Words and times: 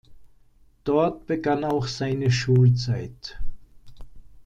Dort 0.83 1.27
begann 1.27 1.63
auch 1.63 1.85
seine 1.85 2.31
Schulzeit. 2.31 3.37